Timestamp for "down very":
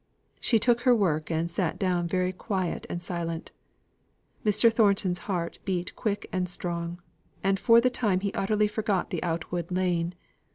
1.77-2.33